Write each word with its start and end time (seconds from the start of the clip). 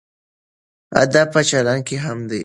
ادب 1.03 1.27
په 1.33 1.41
چلند 1.49 1.81
کې 1.87 1.97
هم 2.05 2.17
وي. 2.29 2.39